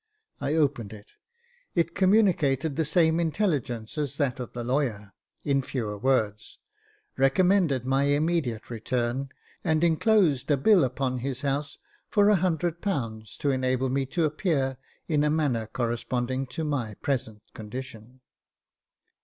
[0.39, 1.11] I opened it.
[1.75, 5.13] It communicated the same intelligence as that of the lawyer,
[5.45, 6.57] in fewer words;
[7.17, 9.29] recommended my immediate return,
[9.63, 11.77] and enclosed a bill upon his house
[12.09, 14.77] for ;^ioo to enable me to appear
[15.07, 18.21] in a manner corresponding to my present condition.